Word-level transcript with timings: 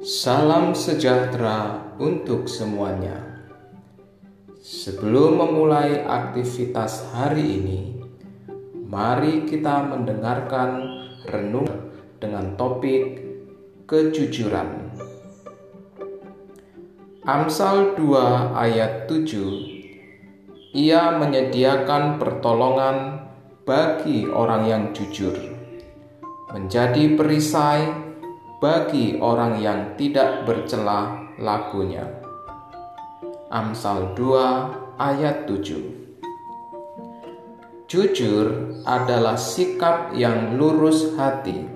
Salam 0.00 0.72
sejahtera 0.72 1.76
untuk 2.00 2.48
semuanya. 2.48 3.20
Sebelum 4.56 5.36
memulai 5.36 6.00
aktivitas 6.00 7.12
hari 7.12 7.60
ini, 7.60 7.80
mari 8.88 9.44
kita 9.44 9.84
mendengarkan 9.92 10.88
renung 11.28 11.68
dengan 12.16 12.56
topik 12.56 13.20
kejujuran. 13.84 14.88
Amsal 17.28 17.92
2 17.92 18.56
ayat 18.56 19.04
7 19.04 20.80
Ia 20.80 21.12
menyediakan 21.20 22.16
pertolongan 22.16 23.28
bagi 23.68 24.24
orang 24.24 24.64
yang 24.64 24.84
jujur, 24.96 25.36
menjadi 26.56 27.20
perisai 27.20 28.09
bagi 28.60 29.16
orang 29.16 29.56
yang 29.56 29.96
tidak 29.96 30.44
bercela 30.44 31.32
lakunya. 31.40 32.04
Amsal 33.48 34.12
2 34.12 35.00
ayat 35.00 35.48
7 35.48 37.88
Jujur 37.90 38.78
adalah 38.86 39.34
sikap 39.34 40.14
yang 40.14 40.54
lurus 40.60 41.18
hati, 41.18 41.66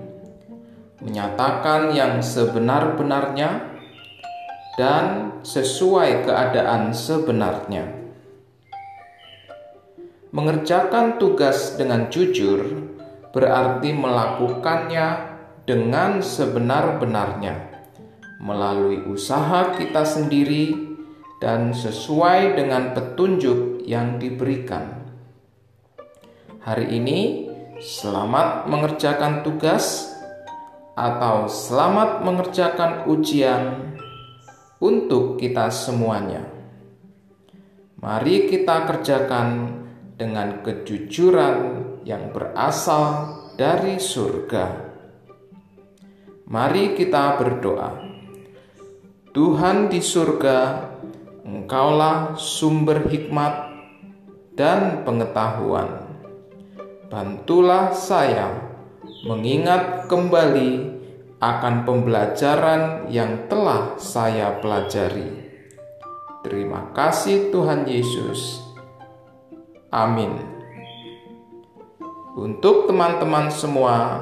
menyatakan 1.03 1.91
yang 1.91 2.23
sebenar-benarnya 2.23 3.75
dan 4.79 5.35
sesuai 5.43 6.23
keadaan 6.23 6.95
sebenarnya. 6.95 7.91
Mengerjakan 10.31 11.19
tugas 11.19 11.75
dengan 11.75 12.07
jujur 12.07 12.63
berarti 13.35 13.91
melakukannya 13.91 15.34
dengan 15.65 16.21
sebenar-benarnya 16.21 17.73
melalui 18.37 19.01
usaha 19.09 19.73
kita 19.73 20.05
sendiri 20.05 20.77
dan 21.41 21.73
sesuai 21.73 22.53
dengan 22.53 22.93
petunjuk 22.93 23.81
yang 23.89 24.21
diberikan. 24.21 25.09
Hari 26.61 26.97
ini, 26.97 27.49
selamat 27.81 28.69
mengerjakan 28.69 29.41
tugas 29.41 30.09
atau 30.93 31.49
selamat 31.49 32.21
mengerjakan 32.21 33.09
ujian 33.09 33.93
untuk 34.79 35.41
kita 35.41 35.69
semuanya. 35.73 36.45
Mari 37.99 38.49
kita 38.53 38.85
kerjakan 38.85 39.81
dengan 40.13 40.61
kejujuran 40.61 41.57
yang 42.05 42.29
berasal 42.31 43.33
dari 43.57 43.97
surga. 43.97 44.94
Mari 46.45 46.93
kita 46.93 47.41
berdoa. 47.41 48.05
Tuhan 49.33 49.89
di 49.89 49.97
surga, 49.97 50.93
Engkaulah 51.41 52.37
sumber 52.37 53.09
hikmat 53.09 53.73
dan 54.53 55.01
pengetahuan. 55.01 56.05
Bantulah 57.09 57.97
saya 57.97 58.61
mengingat 59.25 60.05
kembali 60.05 60.93
akan 61.41 61.81
pembelajaran 61.81 63.09
yang 63.09 63.49
telah 63.49 63.97
saya 63.97 64.61
pelajari. 64.61 65.49
Terima 66.45 66.93
kasih, 66.93 67.49
Tuhan 67.49 67.89
Yesus. 67.89 68.61
Amin. 69.89 70.37
Untuk 72.37 72.85
teman-teman 72.85 73.49
semua, 73.49 74.21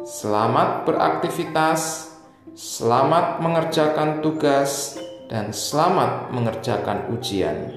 Selamat 0.00 0.88
beraktivitas, 0.88 2.08
selamat 2.56 3.44
mengerjakan 3.44 4.24
tugas, 4.24 4.96
dan 5.28 5.52
selamat 5.52 6.32
mengerjakan 6.32 7.12
ujian. 7.12 7.68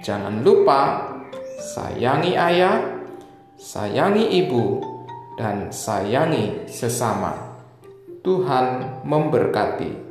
Jangan 0.00 0.40
lupa 0.40 1.04
sayangi 1.60 2.32
ayah, 2.32 2.80
sayangi 3.60 4.40
ibu, 4.40 4.80
dan 5.36 5.68
sayangi 5.68 6.64
sesama. 6.64 7.36
Tuhan 8.24 9.00
memberkati. 9.04 10.09